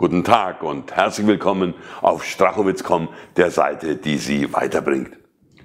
Guten 0.00 0.24
Tag 0.24 0.62
und 0.62 0.96
herzlich 0.96 1.26
willkommen 1.26 1.74
auf 2.00 2.24
Strachowitz.com, 2.24 3.10
der 3.36 3.50
Seite, 3.50 3.96
die 3.96 4.16
Sie 4.16 4.50
weiterbringt. 4.54 5.10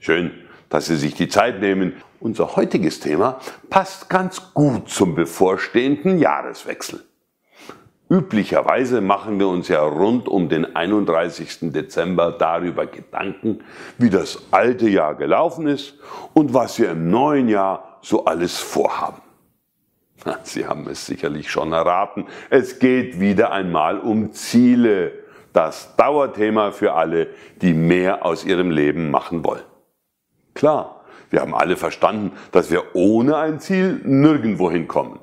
Schön, 0.00 0.32
dass 0.68 0.84
Sie 0.84 0.96
sich 0.96 1.14
die 1.14 1.30
Zeit 1.30 1.62
nehmen. 1.62 1.94
Unser 2.20 2.54
heutiges 2.54 3.00
Thema 3.00 3.40
passt 3.70 4.10
ganz 4.10 4.52
gut 4.52 4.90
zum 4.90 5.14
bevorstehenden 5.14 6.18
Jahreswechsel. 6.18 7.02
Üblicherweise 8.10 9.00
machen 9.00 9.38
wir 9.38 9.48
uns 9.48 9.68
ja 9.68 9.80
rund 9.80 10.28
um 10.28 10.50
den 10.50 10.76
31. 10.76 11.72
Dezember 11.72 12.32
darüber 12.32 12.84
Gedanken, 12.84 13.60
wie 13.96 14.10
das 14.10 14.42
alte 14.50 14.90
Jahr 14.90 15.14
gelaufen 15.14 15.66
ist 15.66 15.94
und 16.34 16.52
was 16.52 16.78
wir 16.78 16.90
im 16.90 17.08
neuen 17.08 17.48
Jahr 17.48 17.98
so 18.02 18.26
alles 18.26 18.58
vorhaben. 18.58 19.22
Sie 20.48 20.66
haben 20.66 20.86
es 20.88 21.06
sicherlich 21.06 21.50
schon 21.50 21.72
erraten. 21.72 22.26
Es 22.50 22.78
geht 22.78 23.20
wieder 23.20 23.52
einmal 23.52 23.98
um 23.98 24.32
Ziele. 24.32 25.12
Das 25.52 25.96
Dauerthema 25.96 26.72
für 26.72 26.94
alle, 26.94 27.28
die 27.62 27.74
mehr 27.74 28.24
aus 28.24 28.44
ihrem 28.44 28.70
Leben 28.70 29.10
machen 29.10 29.44
wollen. 29.44 29.64
Klar, 30.54 31.04
wir 31.30 31.40
haben 31.40 31.54
alle 31.54 31.76
verstanden, 31.76 32.32
dass 32.52 32.70
wir 32.70 32.94
ohne 32.94 33.36
ein 33.36 33.60
Ziel 33.60 34.00
nirgendwo 34.04 34.70
hinkommen. 34.70 35.18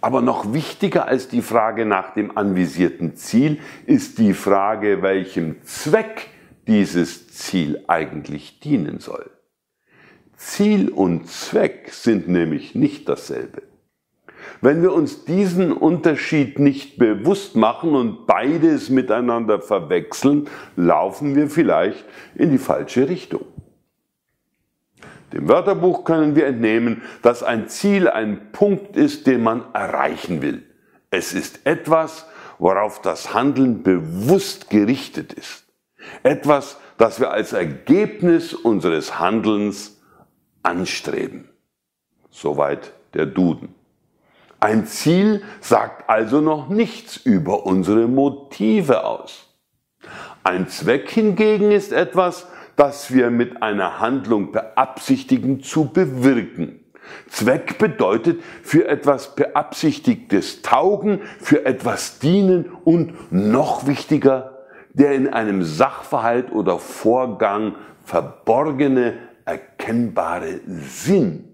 Aber 0.00 0.20
noch 0.20 0.52
wichtiger 0.52 1.06
als 1.08 1.28
die 1.28 1.40
Frage 1.40 1.86
nach 1.86 2.12
dem 2.12 2.36
anvisierten 2.36 3.16
Ziel 3.16 3.60
ist 3.86 4.18
die 4.18 4.34
Frage, 4.34 5.02
welchem 5.02 5.62
Zweck 5.64 6.28
dieses 6.66 7.28
Ziel 7.28 7.82
eigentlich 7.86 8.60
dienen 8.60 8.98
soll. 8.98 9.30
Ziel 10.36 10.90
und 10.90 11.26
Zweck 11.28 11.88
sind 11.90 12.28
nämlich 12.28 12.74
nicht 12.74 13.08
dasselbe. 13.08 13.62
Wenn 14.64 14.80
wir 14.80 14.94
uns 14.94 15.26
diesen 15.26 15.74
Unterschied 15.74 16.58
nicht 16.58 16.96
bewusst 16.96 17.54
machen 17.54 17.94
und 17.94 18.26
beides 18.26 18.88
miteinander 18.88 19.60
verwechseln, 19.60 20.48
laufen 20.74 21.36
wir 21.36 21.50
vielleicht 21.50 22.02
in 22.34 22.50
die 22.50 22.56
falsche 22.56 23.06
Richtung. 23.06 23.44
Dem 25.34 25.50
Wörterbuch 25.50 26.04
können 26.04 26.34
wir 26.34 26.46
entnehmen, 26.46 27.02
dass 27.20 27.42
ein 27.42 27.68
Ziel 27.68 28.08
ein 28.08 28.52
Punkt 28.52 28.96
ist, 28.96 29.26
den 29.26 29.42
man 29.42 29.64
erreichen 29.74 30.40
will. 30.40 30.62
Es 31.10 31.34
ist 31.34 31.66
etwas, 31.66 32.26
worauf 32.58 33.02
das 33.02 33.34
Handeln 33.34 33.82
bewusst 33.82 34.70
gerichtet 34.70 35.34
ist. 35.34 35.66
Etwas, 36.22 36.78
das 36.96 37.20
wir 37.20 37.32
als 37.32 37.52
Ergebnis 37.52 38.54
unseres 38.54 39.18
Handelns 39.18 40.00
anstreben. 40.62 41.50
Soweit 42.30 42.94
der 43.12 43.26
Duden. 43.26 43.83
Ein 44.64 44.86
Ziel 44.86 45.42
sagt 45.60 46.08
also 46.08 46.40
noch 46.40 46.70
nichts 46.70 47.18
über 47.18 47.66
unsere 47.66 48.08
Motive 48.08 49.04
aus. 49.04 49.54
Ein 50.42 50.68
Zweck 50.68 51.10
hingegen 51.10 51.70
ist 51.70 51.92
etwas, 51.92 52.46
das 52.74 53.12
wir 53.12 53.28
mit 53.28 53.62
einer 53.62 54.00
Handlung 54.00 54.52
beabsichtigen 54.52 55.62
zu 55.62 55.92
bewirken. 55.92 56.80
Zweck 57.28 57.76
bedeutet 57.76 58.40
für 58.62 58.88
etwas 58.88 59.34
Beabsichtigtes 59.34 60.62
taugen, 60.62 61.20
für 61.40 61.66
etwas 61.66 62.18
dienen 62.18 62.72
und 62.84 63.30
noch 63.30 63.86
wichtiger, 63.86 64.64
der 64.94 65.12
in 65.12 65.28
einem 65.28 65.62
Sachverhalt 65.62 66.50
oder 66.52 66.78
Vorgang 66.78 67.74
verborgene, 68.02 69.18
erkennbare 69.44 70.60
Sinn. 70.66 71.50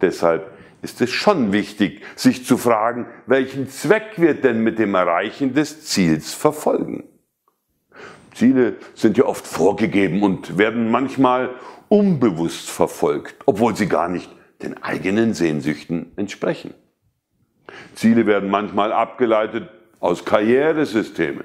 Deshalb 0.00 0.57
ist 0.82 1.00
es 1.00 1.10
schon 1.10 1.52
wichtig, 1.52 2.02
sich 2.14 2.44
zu 2.44 2.56
fragen, 2.56 3.06
welchen 3.26 3.68
Zweck 3.68 4.12
wir 4.16 4.34
denn 4.34 4.62
mit 4.62 4.78
dem 4.78 4.94
Erreichen 4.94 5.54
des 5.54 5.84
Ziels 5.84 6.34
verfolgen. 6.34 7.04
Ziele 8.34 8.76
sind 8.94 9.18
ja 9.18 9.24
oft 9.24 9.46
vorgegeben 9.46 10.22
und 10.22 10.58
werden 10.58 10.90
manchmal 10.90 11.50
unbewusst 11.88 12.70
verfolgt, 12.70 13.36
obwohl 13.46 13.74
sie 13.74 13.88
gar 13.88 14.08
nicht 14.08 14.30
den 14.62 14.80
eigenen 14.82 15.34
Sehnsüchten 15.34 16.12
entsprechen. 16.16 16.74
Ziele 17.94 18.26
werden 18.26 18.48
manchmal 18.48 18.92
abgeleitet 18.92 19.68
aus 20.00 20.24
Karrieresystemen, 20.24 21.44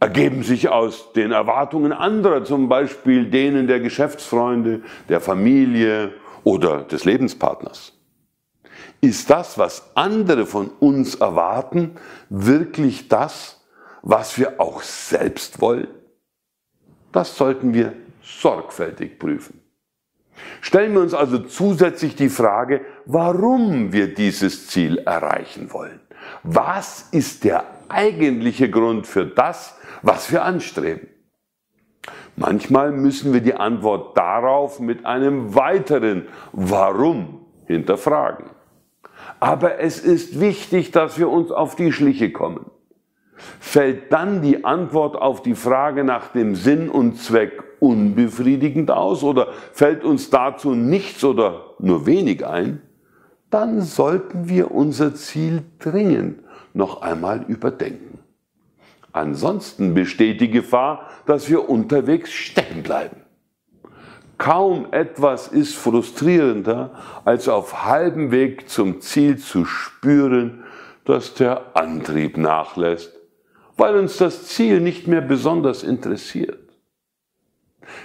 ergeben 0.00 0.42
sich 0.42 0.68
aus 0.68 1.12
den 1.14 1.32
Erwartungen 1.32 1.92
anderer, 1.92 2.44
zum 2.44 2.68
Beispiel 2.68 3.30
denen 3.30 3.66
der 3.66 3.80
Geschäftsfreunde, 3.80 4.82
der 5.08 5.20
Familie 5.20 6.12
oder 6.44 6.82
des 6.82 7.04
Lebenspartners. 7.04 7.98
Ist 9.00 9.30
das, 9.30 9.58
was 9.58 9.90
andere 9.94 10.46
von 10.46 10.70
uns 10.80 11.14
erwarten, 11.16 11.96
wirklich 12.28 13.08
das, 13.08 13.60
was 14.02 14.38
wir 14.38 14.60
auch 14.60 14.82
selbst 14.82 15.60
wollen? 15.60 15.88
Das 17.12 17.36
sollten 17.36 17.74
wir 17.74 17.94
sorgfältig 18.22 19.18
prüfen. 19.18 19.60
Stellen 20.60 20.94
wir 20.94 21.02
uns 21.02 21.14
also 21.14 21.38
zusätzlich 21.38 22.16
die 22.16 22.28
Frage, 22.28 22.84
warum 23.04 23.92
wir 23.92 24.14
dieses 24.14 24.68
Ziel 24.68 24.98
erreichen 24.98 25.72
wollen. 25.72 26.00
Was 26.42 27.08
ist 27.10 27.44
der 27.44 27.64
eigentliche 27.88 28.70
Grund 28.70 29.06
für 29.06 29.26
das, 29.26 29.76
was 30.02 30.32
wir 30.32 30.44
anstreben? 30.44 31.08
Manchmal 32.36 32.92
müssen 32.92 33.32
wir 33.32 33.40
die 33.40 33.54
Antwort 33.54 34.16
darauf 34.16 34.80
mit 34.80 35.04
einem 35.04 35.54
weiteren 35.54 36.28
Warum 36.52 37.44
hinterfragen. 37.66 38.46
Aber 39.42 39.80
es 39.80 39.98
ist 39.98 40.38
wichtig, 40.38 40.92
dass 40.92 41.18
wir 41.18 41.28
uns 41.28 41.50
auf 41.50 41.74
die 41.74 41.90
Schliche 41.90 42.30
kommen. 42.30 42.70
Fällt 43.58 44.12
dann 44.12 44.40
die 44.40 44.64
Antwort 44.64 45.16
auf 45.16 45.42
die 45.42 45.56
Frage 45.56 46.04
nach 46.04 46.28
dem 46.28 46.54
Sinn 46.54 46.88
und 46.88 47.18
Zweck 47.18 47.60
unbefriedigend 47.80 48.92
aus 48.92 49.24
oder 49.24 49.48
fällt 49.72 50.04
uns 50.04 50.30
dazu 50.30 50.76
nichts 50.76 51.24
oder 51.24 51.74
nur 51.80 52.06
wenig 52.06 52.46
ein, 52.46 52.82
dann 53.50 53.80
sollten 53.80 54.48
wir 54.48 54.70
unser 54.70 55.16
Ziel 55.16 55.64
dringend 55.80 56.38
noch 56.72 57.02
einmal 57.02 57.44
überdenken. 57.48 58.20
Ansonsten 59.10 59.92
besteht 59.92 60.40
die 60.40 60.52
Gefahr, 60.52 61.08
dass 61.26 61.50
wir 61.50 61.68
unterwegs 61.68 62.30
stecken 62.30 62.84
bleiben. 62.84 63.21
Kaum 64.42 64.88
etwas 64.90 65.46
ist 65.46 65.76
frustrierender, 65.76 66.90
als 67.24 67.48
auf 67.48 67.84
halbem 67.84 68.32
Weg 68.32 68.68
zum 68.68 69.00
Ziel 69.00 69.38
zu 69.38 69.64
spüren, 69.64 70.64
dass 71.04 71.34
der 71.34 71.76
Antrieb 71.76 72.36
nachlässt, 72.36 73.12
weil 73.76 73.94
uns 73.94 74.16
das 74.16 74.48
Ziel 74.48 74.80
nicht 74.80 75.06
mehr 75.06 75.20
besonders 75.20 75.84
interessiert. 75.84 76.58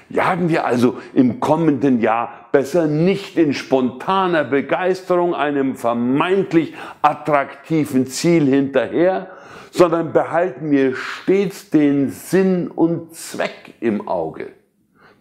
Jagen 0.10 0.48
wir 0.50 0.68
also 0.68 1.00
im 1.16 1.40
kommenden 1.40 2.02
Jahr 2.02 2.50
besser 2.52 2.86
nicht 2.86 3.36
in 3.36 3.56
spontaner 3.56 4.44
Begeisterung 4.44 5.34
einem 5.34 5.76
vermeintlich 5.76 6.76
attraktiven 7.02 8.06
Ziel 8.06 8.46
hinterher, 8.46 9.32
sondern 9.72 10.14
behalten 10.14 10.70
wir 10.70 10.96
stets 10.96 11.72
den 11.72 12.12
Sinn 12.12 12.68
und 12.68 13.16
Zweck 13.16 13.74
im 13.80 14.08
Auge. 14.08 14.52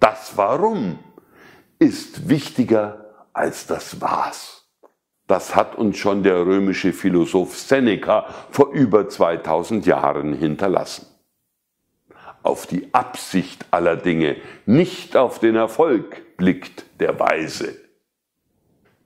Das 0.01 0.37
Warum 0.37 0.99
ist 1.79 2.29
wichtiger 2.29 3.15
als 3.33 3.67
das 3.67 4.01
Was. 4.01 4.67
Das 5.27 5.57
hat 5.57 5.75
uns 5.75 5.99
schon 5.99 6.23
der 6.23 6.47
römische 6.47 6.93
Philosoph 6.93 7.57
Seneca 7.59 8.27
vor 8.51 8.71
über 8.73 9.09
2000 9.09 9.85
Jahren 9.87 10.35
hinterlassen. 10.35 11.07
Auf 12.43 12.67
die 12.67 12.95
Absicht 12.95 13.67
aller 13.73 13.97
Dinge, 13.97 14.37
nicht 14.67 15.17
auf 15.17 15.41
den 15.41 15.57
Erfolg 15.57 16.37
blickt 16.37 16.85
der 17.01 17.19
Weise. 17.19 17.75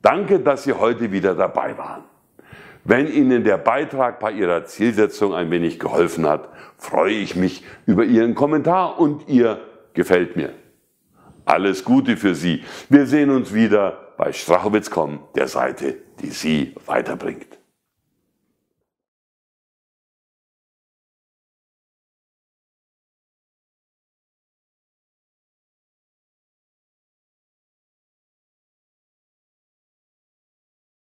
Danke, 0.03 0.41
dass 0.41 0.65
Sie 0.65 0.75
heute 0.75 1.11
wieder 1.11 1.34
dabei 1.34 1.77
waren. 1.79 2.05
Wenn 2.84 3.06
Ihnen 3.06 3.45
der 3.45 3.59
Beitrag 3.59 4.21
bei 4.21 4.33
Ihrer 4.33 4.65
Zielsetzung 4.67 5.34
ein 5.34 5.50
wenig 5.50 5.79
geholfen 5.79 6.26
hat, 6.26 6.49
freue 6.76 7.14
ich 7.14 7.37
mich 7.37 7.64
über 7.87 8.05
Ihren 8.05 8.35
Kommentar 8.35 8.99
und 8.99 9.29
Ihr 9.29 9.61
gefällt 9.94 10.37
mir. 10.37 10.53
Alles 11.44 11.84
Gute 11.84 12.16
für 12.16 12.34
Sie. 12.34 12.64
Wir 12.88 13.06
sehen 13.06 13.31
uns 13.31 13.54
wieder 13.54 14.14
bei 14.16 14.32
Strachowitz.com, 14.32 15.20
der 15.34 15.48
Seite, 15.48 15.96
die 16.20 16.31
Sie 16.31 16.75
weiterbringt. 16.87 17.60